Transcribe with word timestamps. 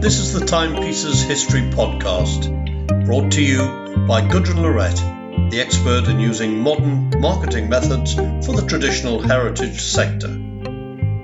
This 0.00 0.20
is 0.20 0.32
the 0.32 0.46
Timepieces 0.46 1.22
History 1.22 1.62
Podcast, 1.62 3.04
brought 3.04 3.32
to 3.32 3.42
you 3.42 4.06
by 4.06 4.20
Gudrun 4.20 4.62
Lorette, 4.62 5.50
the 5.50 5.60
expert 5.60 6.06
in 6.06 6.20
using 6.20 6.60
modern 6.60 7.10
marketing 7.18 7.68
methods 7.68 8.14
for 8.14 8.54
the 8.54 8.64
traditional 8.68 9.20
heritage 9.20 9.80
sector. 9.80 10.28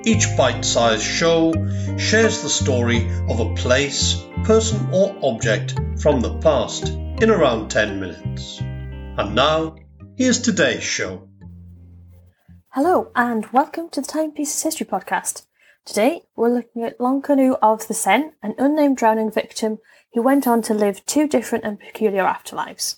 Each 0.04 0.26
bite 0.36 0.64
sized 0.64 1.04
show 1.04 1.52
shares 1.98 2.42
the 2.42 2.48
story 2.48 3.08
of 3.30 3.38
a 3.38 3.54
place, 3.54 4.20
person, 4.42 4.88
or 4.92 5.14
object 5.22 5.78
from 6.00 6.20
the 6.20 6.36
past 6.38 6.88
in 6.88 7.30
around 7.30 7.70
10 7.70 8.00
minutes. 8.00 8.58
And 8.58 9.36
now, 9.36 9.76
here's 10.16 10.42
today's 10.42 10.82
show. 10.82 11.28
Hello, 12.70 13.12
and 13.14 13.46
welcome 13.52 13.88
to 13.90 14.00
the 14.00 14.08
Timepieces 14.08 14.64
History 14.64 14.84
Podcast. 14.84 15.44
Today, 15.84 16.22
we're 16.34 16.48
looking 16.48 16.82
at 16.82 16.98
L'Inconnue 16.98 17.58
of 17.60 17.88
the 17.88 17.94
Seine, 17.94 18.32
an 18.42 18.54
unnamed 18.56 18.96
drowning 18.96 19.30
victim 19.30 19.80
who 20.14 20.22
went 20.22 20.46
on 20.46 20.62
to 20.62 20.72
live 20.72 21.04
two 21.04 21.28
different 21.28 21.62
and 21.64 21.78
peculiar 21.78 22.24
afterlives. 22.24 22.96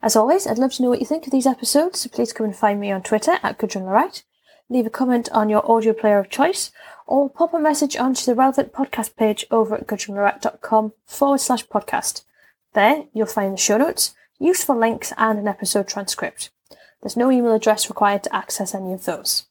As 0.00 0.16
always, 0.16 0.46
I'd 0.46 0.56
love 0.56 0.72
to 0.72 0.82
know 0.82 0.88
what 0.88 1.00
you 1.00 1.06
think 1.06 1.26
of 1.26 1.32
these 1.32 1.46
episodes, 1.46 2.00
so 2.00 2.08
please 2.08 2.32
come 2.32 2.46
and 2.46 2.56
find 2.56 2.80
me 2.80 2.90
on 2.90 3.02
Twitter 3.02 3.32
at 3.42 3.58
GudrunLorette, 3.58 4.22
leave 4.70 4.86
a 4.86 4.90
comment 4.90 5.28
on 5.32 5.50
your 5.50 5.70
audio 5.70 5.92
player 5.92 6.18
of 6.18 6.30
choice, 6.30 6.70
or 7.06 7.28
pop 7.28 7.52
a 7.52 7.58
message 7.58 7.96
onto 7.98 8.24
the 8.24 8.34
relevant 8.34 8.72
podcast 8.72 9.14
page 9.16 9.44
over 9.50 9.74
at 9.74 9.86
gudrunlorette.com 9.86 10.94
forward 11.04 11.40
slash 11.40 11.66
podcast. 11.66 12.22
There, 12.72 13.04
you'll 13.12 13.26
find 13.26 13.52
the 13.52 13.58
show 13.58 13.76
notes, 13.76 14.14
useful 14.38 14.78
links, 14.78 15.12
and 15.18 15.38
an 15.38 15.46
episode 15.46 15.88
transcript. 15.88 16.48
There's 17.02 17.18
no 17.18 17.30
email 17.30 17.52
address 17.52 17.90
required 17.90 18.22
to 18.24 18.34
access 18.34 18.74
any 18.74 18.94
of 18.94 19.04
those. 19.04 19.44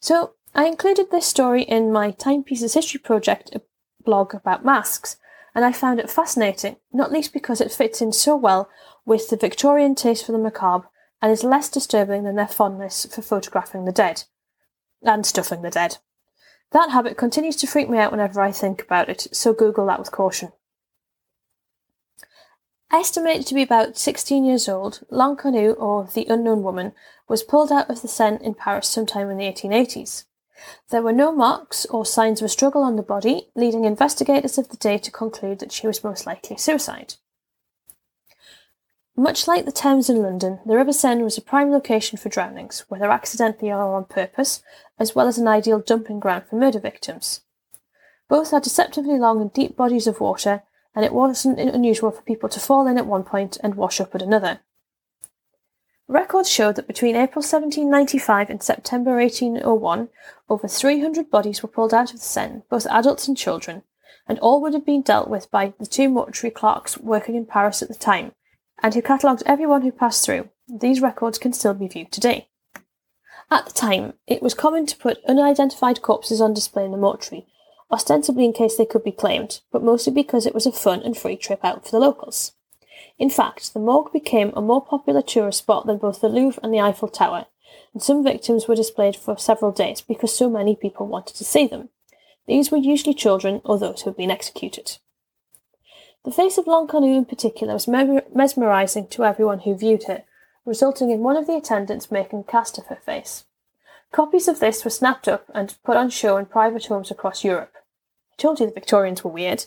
So, 0.00 0.32
I 0.54 0.66
included 0.66 1.10
this 1.10 1.26
story 1.26 1.62
in 1.62 1.92
my 1.92 2.10
Timepieces 2.10 2.74
History 2.74 2.98
Project 2.98 3.56
blog 4.04 4.34
about 4.34 4.64
masks, 4.64 5.16
and 5.54 5.64
I 5.64 5.72
found 5.72 6.00
it 6.00 6.10
fascinating, 6.10 6.76
not 6.92 7.12
least 7.12 7.32
because 7.32 7.60
it 7.60 7.72
fits 7.72 8.02
in 8.02 8.12
so 8.12 8.36
well 8.36 8.68
with 9.04 9.28
the 9.28 9.36
Victorian 9.36 9.94
taste 9.94 10.26
for 10.26 10.32
the 10.32 10.38
macabre 10.38 10.88
and 11.22 11.30
is 11.30 11.44
less 11.44 11.68
disturbing 11.68 12.24
than 12.24 12.34
their 12.34 12.48
fondness 12.48 13.06
for 13.06 13.22
photographing 13.22 13.84
the 13.84 13.92
dead 13.92 14.24
and 15.02 15.24
stuffing 15.24 15.62
the 15.62 15.70
dead. 15.70 15.98
That 16.72 16.90
habit 16.90 17.16
continues 17.16 17.56
to 17.56 17.66
freak 17.66 17.88
me 17.88 17.98
out 17.98 18.10
whenever 18.10 18.40
I 18.40 18.52
think 18.52 18.82
about 18.82 19.08
it, 19.08 19.28
so 19.32 19.52
Google 19.52 19.86
that 19.86 19.98
with 19.98 20.12
caution. 20.12 20.52
Estimated 22.92 23.46
to 23.46 23.54
be 23.54 23.62
about 23.62 23.96
16 23.96 24.44
years 24.44 24.68
old, 24.68 25.00
L'Inconnue, 25.10 25.76
or 25.78 26.08
the 26.12 26.26
Unknown 26.28 26.62
Woman, 26.62 26.92
was 27.28 27.44
pulled 27.44 27.70
out 27.70 27.88
of 27.88 28.02
the 28.02 28.08
Seine 28.08 28.38
in 28.42 28.54
Paris 28.54 28.88
sometime 28.88 29.30
in 29.30 29.38
the 29.38 29.44
1880s. 29.44 30.24
There 30.90 31.02
were 31.02 31.12
no 31.12 31.32
marks 31.32 31.86
or 31.86 32.04
signs 32.04 32.40
of 32.40 32.46
a 32.46 32.48
struggle 32.48 32.82
on 32.82 32.96
the 32.96 33.02
body, 33.02 33.48
leading 33.54 33.84
investigators 33.84 34.58
of 34.58 34.68
the 34.68 34.76
day 34.76 34.98
to 34.98 35.10
conclude 35.10 35.58
that 35.60 35.72
she 35.72 35.86
was 35.86 36.04
most 36.04 36.26
likely 36.26 36.56
suicide. 36.56 37.14
Much 39.16 39.46
like 39.46 39.64
the 39.64 39.72
Thames 39.72 40.08
in 40.08 40.22
London, 40.22 40.60
the 40.64 40.76
River 40.76 40.92
Seine 40.92 41.22
was 41.22 41.36
a 41.36 41.42
prime 41.42 41.70
location 41.70 42.16
for 42.16 42.28
drownings, 42.28 42.84
whether 42.88 43.10
accidentally 43.10 43.70
or 43.70 43.94
on 43.94 44.04
purpose, 44.04 44.62
as 44.98 45.14
well 45.14 45.28
as 45.28 45.36
an 45.36 45.48
ideal 45.48 45.80
dumping 45.80 46.20
ground 46.20 46.44
for 46.48 46.56
murder 46.56 46.80
victims. 46.80 47.42
Both 48.28 48.52
are 48.52 48.60
deceptively 48.60 49.18
long 49.18 49.40
and 49.40 49.52
deep 49.52 49.76
bodies 49.76 50.06
of 50.06 50.20
water, 50.20 50.62
and 50.94 51.04
it 51.04 51.12
wasn't 51.12 51.58
unusual 51.58 52.10
for 52.10 52.22
people 52.22 52.48
to 52.48 52.60
fall 52.60 52.86
in 52.86 52.96
at 52.96 53.06
one 53.06 53.24
point 53.24 53.58
and 53.62 53.74
wash 53.74 54.00
up 54.00 54.14
at 54.14 54.22
another. 54.22 54.60
Records 56.10 56.50
show 56.50 56.72
that 56.72 56.88
between 56.88 57.14
April 57.14 57.40
1795 57.40 58.50
and 58.50 58.60
September 58.60 59.14
1801, 59.18 60.08
over 60.48 60.66
300 60.66 61.30
bodies 61.30 61.62
were 61.62 61.68
pulled 61.68 61.94
out 61.94 62.12
of 62.12 62.18
the 62.18 62.24
Seine, 62.24 62.62
both 62.68 62.84
adults 62.86 63.28
and 63.28 63.36
children, 63.36 63.84
and 64.26 64.36
all 64.40 64.60
would 64.60 64.74
have 64.74 64.84
been 64.84 65.02
dealt 65.02 65.28
with 65.28 65.48
by 65.52 65.72
the 65.78 65.86
two 65.86 66.08
mortuary 66.08 66.50
clerks 66.50 66.98
working 66.98 67.36
in 67.36 67.46
Paris 67.46 67.80
at 67.80 67.86
the 67.86 67.94
time, 67.94 68.32
and 68.82 68.92
who 68.92 69.00
catalogued 69.00 69.44
everyone 69.46 69.82
who 69.82 69.92
passed 69.92 70.26
through. 70.26 70.48
These 70.66 71.00
records 71.00 71.38
can 71.38 71.52
still 71.52 71.74
be 71.74 71.86
viewed 71.86 72.10
today. 72.10 72.48
At 73.48 73.66
the 73.66 73.72
time, 73.72 74.14
it 74.26 74.42
was 74.42 74.52
common 74.52 74.86
to 74.86 74.96
put 74.96 75.24
unidentified 75.28 76.02
corpses 76.02 76.40
on 76.40 76.52
display 76.52 76.84
in 76.84 76.90
the 76.90 76.96
mortuary, 76.96 77.46
ostensibly 77.88 78.44
in 78.44 78.52
case 78.52 78.76
they 78.76 78.84
could 78.84 79.04
be 79.04 79.12
claimed, 79.12 79.60
but 79.70 79.84
mostly 79.84 80.12
because 80.12 80.44
it 80.44 80.54
was 80.54 80.66
a 80.66 80.72
fun 80.72 81.02
and 81.02 81.16
free 81.16 81.36
trip 81.36 81.64
out 81.64 81.84
for 81.84 81.92
the 81.92 82.00
locals. 82.00 82.54
In 83.18 83.30
fact, 83.30 83.72
the 83.72 83.80
morgue 83.80 84.12
became 84.12 84.52
a 84.54 84.62
more 84.62 84.84
popular 84.84 85.22
tourist 85.22 85.58
spot 85.58 85.86
than 85.86 85.98
both 85.98 86.20
the 86.20 86.28
Louvre 86.28 86.60
and 86.62 86.72
the 86.72 86.80
Eiffel 86.80 87.08
Tower, 87.08 87.46
and 87.92 88.02
some 88.02 88.24
victims 88.24 88.66
were 88.66 88.74
displayed 88.74 89.16
for 89.16 89.38
several 89.38 89.72
days 89.72 90.00
because 90.00 90.36
so 90.36 90.48
many 90.48 90.74
people 90.74 91.06
wanted 91.06 91.36
to 91.36 91.44
see 91.44 91.66
them. 91.66 91.88
These 92.46 92.70
were 92.70 92.78
usually 92.78 93.14
children 93.14 93.60
or 93.64 93.78
those 93.78 94.02
who 94.02 94.10
had 94.10 94.16
been 94.16 94.30
executed. 94.30 94.98
The 96.24 96.30
face 96.30 96.58
of 96.58 96.66
L'Inconnue 96.66 97.16
in 97.16 97.24
particular 97.24 97.74
was 97.74 97.88
mesmerizing 97.88 99.08
to 99.08 99.24
everyone 99.24 99.60
who 99.60 99.74
viewed 99.76 100.04
her, 100.04 100.24
resulting 100.66 101.10
in 101.10 101.20
one 101.20 101.36
of 101.36 101.46
the 101.46 101.56
attendants 101.56 102.10
making 102.10 102.40
a 102.40 102.44
cast 102.44 102.76
of 102.76 102.86
her 102.86 102.96
face. 102.96 103.44
Copies 104.12 104.48
of 104.48 104.60
this 104.60 104.84
were 104.84 104.90
snapped 104.90 105.28
up 105.28 105.46
and 105.54 105.78
put 105.84 105.96
on 105.96 106.10
show 106.10 106.36
in 106.36 106.46
private 106.46 106.86
homes 106.86 107.10
across 107.10 107.44
Europe. 107.44 107.72
I 108.32 108.36
told 108.36 108.60
you 108.60 108.66
the 108.66 108.72
Victorians 108.72 109.24
were 109.24 109.30
weird, 109.30 109.66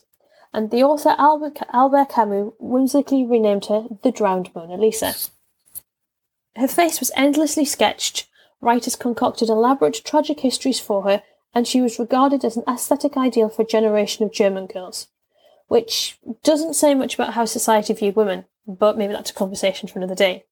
and 0.53 0.69
the 0.69 0.83
author 0.83 1.15
Albert, 1.17 1.59
Albert 1.71 2.09
Camus 2.09 2.53
whimsically 2.59 3.25
renamed 3.25 3.65
her 3.65 3.87
the 4.03 4.11
Drowned 4.11 4.51
Mona 4.53 4.77
Lisa. 4.77 5.15
Her 6.55 6.67
face 6.67 6.99
was 6.99 7.11
endlessly 7.15 7.65
sketched, 7.65 8.27
writers 8.61 8.95
concocted 8.95 9.49
elaborate 9.49 10.03
tragic 10.05 10.41
histories 10.41 10.79
for 10.79 11.03
her, 11.03 11.23
and 11.53 11.67
she 11.67 11.81
was 11.81 11.99
regarded 11.99 12.45
as 12.45 12.55
an 12.55 12.63
aesthetic 12.67 13.17
ideal 13.17 13.49
for 13.49 13.63
a 13.63 13.65
generation 13.65 14.25
of 14.25 14.31
German 14.31 14.67
girls. 14.67 15.07
Which 15.67 16.19
doesn't 16.43 16.75
say 16.75 16.93
much 16.93 17.15
about 17.15 17.33
how 17.33 17.45
society 17.45 17.93
viewed 17.93 18.15
women, 18.15 18.45
but 18.67 18.97
maybe 18.97 19.13
that's 19.13 19.31
a 19.31 19.35
conversation 19.35 19.89
for 19.89 19.97
another 19.97 20.15
day. 20.15 20.45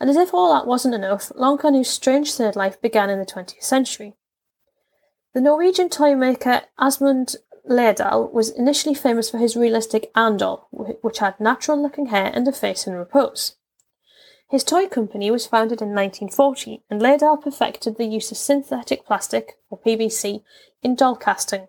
And 0.00 0.08
as 0.08 0.16
if 0.16 0.32
all 0.32 0.52
that 0.52 0.66
wasn't 0.66 0.94
enough, 0.94 1.30
L'Inconnue's 1.34 1.88
strange 1.88 2.32
third 2.34 2.56
life 2.56 2.80
began 2.80 3.10
in 3.10 3.18
the 3.18 3.26
20th 3.26 3.62
century. 3.62 4.14
The 5.34 5.40
Norwegian 5.40 5.88
toy 5.88 6.14
maker 6.14 6.62
Asmund 6.78 7.36
Laerdal 7.68 8.30
was 8.30 8.50
initially 8.50 8.94
famous 8.94 9.30
for 9.30 9.38
his 9.38 9.56
realistic 9.56 10.10
Ann 10.14 10.36
doll, 10.36 10.68
which 10.70 11.18
had 11.18 11.40
natural 11.40 11.80
looking 11.80 12.06
hair 12.06 12.30
and 12.34 12.46
a 12.46 12.52
face 12.52 12.86
in 12.86 12.94
repose. 12.94 13.56
His 14.50 14.62
toy 14.62 14.86
company 14.86 15.30
was 15.30 15.46
founded 15.46 15.80
in 15.80 15.88
1940, 15.88 16.82
and 16.90 17.00
Laerdal 17.00 17.42
perfected 17.42 17.96
the 17.96 18.04
use 18.04 18.30
of 18.30 18.36
synthetic 18.36 19.06
plastic, 19.06 19.56
or 19.70 19.78
PVC, 19.78 20.42
in 20.82 20.94
doll 20.94 21.16
casting. 21.16 21.68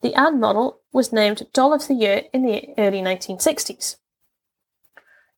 The 0.00 0.14
Ann 0.14 0.40
model 0.40 0.80
was 0.92 1.12
named 1.12 1.46
Doll 1.52 1.72
of 1.72 1.86
the 1.86 1.94
Year 1.94 2.24
in 2.32 2.42
the 2.42 2.74
early 2.78 3.00
1960s. 3.00 3.96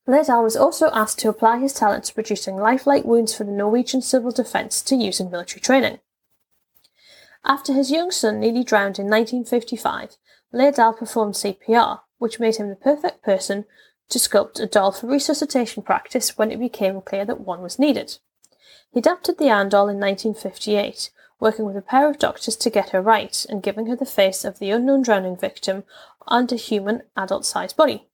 Laerdal 0.06 0.42
was 0.42 0.56
also 0.56 0.90
asked 0.92 1.18
to 1.18 1.28
apply 1.28 1.58
his 1.58 1.74
talent 1.74 2.04
to 2.04 2.14
producing 2.14 2.56
lifelike 2.56 3.04
wounds 3.04 3.34
for 3.34 3.44
the 3.44 3.52
Norwegian 3.52 4.00
civil 4.00 4.30
defence 4.30 4.80
to 4.82 4.96
use 4.96 5.20
in 5.20 5.30
military 5.30 5.60
training. 5.60 5.98
After 7.48 7.72
his 7.72 7.90
young 7.90 8.10
son 8.10 8.40
nearly 8.40 8.62
drowned 8.62 8.98
in 8.98 9.06
1955, 9.06 10.18
Laerdal 10.52 10.92
performed 10.92 11.34
CPR, 11.34 12.00
which 12.18 12.38
made 12.38 12.56
him 12.56 12.68
the 12.68 12.76
perfect 12.76 13.22
person 13.22 13.64
to 14.10 14.18
sculpt 14.18 14.60
a 14.60 14.66
doll 14.66 14.92
for 14.92 15.06
resuscitation 15.06 15.82
practice 15.82 16.36
when 16.36 16.50
it 16.50 16.60
became 16.60 17.00
clear 17.00 17.24
that 17.24 17.40
one 17.40 17.62
was 17.62 17.78
needed. 17.78 18.18
He 18.92 18.98
adapted 18.98 19.38
the 19.38 19.48
Ann 19.48 19.70
doll 19.70 19.88
in 19.88 19.98
1958, 19.98 21.10
working 21.40 21.64
with 21.64 21.76
a 21.76 21.82
pair 21.82 22.08
of 22.10 22.18
doctors 22.18 22.56
to 22.56 22.70
get 22.70 22.90
her 22.90 23.00
right 23.00 23.46
and 23.48 23.62
giving 23.62 23.86
her 23.86 23.96
the 23.96 24.04
face 24.04 24.44
of 24.44 24.58
the 24.58 24.70
unknown 24.70 25.00
drowning 25.02 25.36
victim 25.36 25.84
and 26.26 26.52
a 26.52 26.56
human 26.56 27.02
adult 27.16 27.46
sized 27.46 27.76
body. 27.76 28.08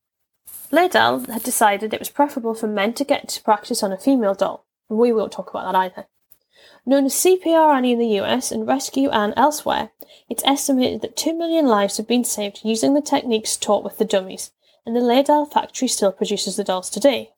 Laerdal 0.71 1.29
had 1.29 1.43
decided 1.43 1.93
it 1.93 2.01
was 2.01 2.11
preferable 2.11 2.55
for 2.55 2.69
men 2.69 2.93
to 2.95 3.05
get 3.05 3.29
to 3.31 3.43
practice 3.43 3.83
on 3.83 3.93
a 3.93 3.99
female 3.99 4.35
doll, 4.35 4.65
and 4.89 4.99
we 4.99 5.13
won't 5.13 5.33
talk 5.33 5.51
about 5.51 5.73
that 5.73 5.79
either. 5.79 6.07
Known 6.87 7.07
as 7.07 7.15
CPR 7.15 7.75
Annie 7.75 7.93
in 7.93 7.99
the 7.99 8.21
US 8.21 8.53
and 8.53 8.67
Resusci 8.67 9.13
Ann 9.13 9.33
elsewhere, 9.37 9.91
it's 10.29 10.45
estimated 10.45 11.01
that 11.03 11.17
2 11.17 11.35
million 11.35 11.67
lives 11.67 11.97
have 11.97 12.07
been 12.07 12.25
saved 12.25 12.61
using 12.63 12.95
the 12.95 13.01
techniques 13.01 13.57
taught 13.57 13.85
with 13.85 13.99
the 13.99 14.05
dummies, 14.05 14.51
and 14.85 14.95
the 14.95 15.01
Laerdal 15.01 15.51
factory 15.51 15.89
still 15.89 16.13
produces 16.13 16.57
the 16.57 16.65
dolls 16.65 16.91
today. 16.91 17.33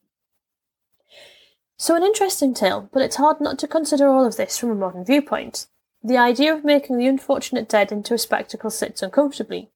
So, 1.79 1.95
an 1.95 2.03
interesting 2.03 2.55
tale, 2.55 2.89
but 2.93 3.03
it's 3.03 3.17
hard 3.17 3.41
not 3.41 3.59
to 3.61 3.69
consider 3.69 4.09
all 4.09 4.25
of 4.25 4.37
this 4.37 4.59
from 4.59 4.71
a 4.71 4.75
modern 4.75 5.05
viewpoint. 5.05 5.67
The 6.03 6.17
idea 6.17 6.55
of 6.55 6.65
making 6.65 6.99
the 6.99 7.07
unfortunate 7.07 7.69
dead 7.69 7.93
into 7.93 8.15
a 8.15 8.19
spectacle 8.19 8.71
sits 8.71 9.03
uncomfortably. 9.03 9.71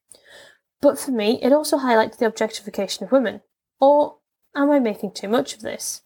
But 0.81 0.99
for 0.99 1.11
me, 1.11 1.38
it 1.43 1.53
also 1.53 1.79
highlights 1.79 2.17
the 2.17 2.26
objectification 2.26 3.05
of 3.05 3.12
women. 3.12 3.43
Or 3.81 4.17
am 4.55 4.70
I 4.70 4.79
making 4.79 5.12
too 5.12 5.29
much 5.29 5.55
of 5.55 5.61
this? 5.61 6.03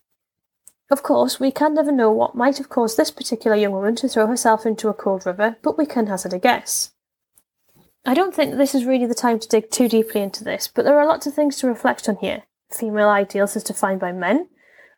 Of 0.91 1.03
course, 1.03 1.41
we 1.41 1.51
can 1.51 1.75
never 1.75 1.91
know 1.91 2.11
what 2.11 2.35
might 2.35 2.59
have 2.59 2.69
caused 2.69 2.97
this 2.97 3.11
particular 3.11 3.57
young 3.57 3.73
woman 3.73 3.97
to 3.97 4.09
throw 4.09 4.27
herself 4.27 4.67
into 4.67 4.89
a 4.89 4.95
cold 4.95 5.25
river, 5.27 5.57
but 5.63 5.79
we 5.79 5.87
can 5.87 6.07
hazard 6.07 6.35
a 6.35 6.39
guess. 6.39 6.93
I 8.05 8.15
don't 8.15 8.35
think 8.35 8.55
this 8.55 8.75
is 8.75 8.85
really 8.85 9.07
the 9.07 9.15
time 9.15 9.39
to 9.39 9.49
dig 9.49 9.71
too 9.71 9.89
deeply 9.89 10.21
into 10.21 10.45
this, 10.45 10.69
but 10.69 10.85
there 10.85 10.99
are 10.99 11.07
lots 11.07 11.27
of 11.27 11.35
things 11.35 11.57
to 11.59 11.67
reflect 11.67 12.09
on 12.09 12.17
here. 12.17 12.43
Female 12.71 13.09
ideals 13.09 13.57
as 13.57 13.65
defined 13.65 14.01
by 14.01 14.13
men, 14.13 14.49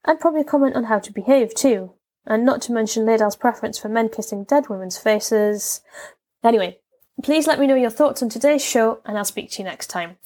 and 0.04 0.18
probably 0.18 0.40
a 0.40 0.44
comment 0.44 0.74
on 0.74 0.84
how 0.84 0.98
to 0.98 1.12
behave 1.12 1.54
too, 1.54 1.92
and 2.26 2.44
not 2.44 2.62
to 2.62 2.72
mention 2.72 3.06
Laerdal's 3.06 3.36
preference 3.36 3.78
for 3.78 3.88
men 3.88 4.08
kissing 4.08 4.44
dead 4.44 4.68
women's 4.68 4.98
faces. 4.98 5.82
Anyway, 6.42 6.80
Please 7.22 7.46
let 7.46 7.58
me 7.58 7.66
know 7.66 7.74
your 7.74 7.90
thoughts 7.90 8.22
on 8.22 8.28
today's 8.28 8.64
show, 8.64 9.00
and 9.04 9.16
I'll 9.16 9.24
speak 9.24 9.50
to 9.52 9.62
you 9.62 9.64
next 9.64 9.86
time. 9.86 10.18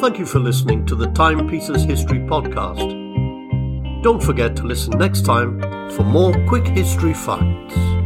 Thank 0.00 0.20
you 0.20 0.26
for 0.26 0.38
listening 0.38 0.86
to 0.86 0.94
the 0.94 1.08
Timepieces 1.08 1.82
History 1.82 2.20
Podcast. 2.20 4.02
Don't 4.04 4.22
forget 4.22 4.54
to 4.56 4.62
listen 4.62 4.96
next 4.96 5.24
time 5.24 5.60
for 5.90 6.04
more 6.04 6.32
quick 6.46 6.68
history 6.68 7.12
facts. 7.12 7.97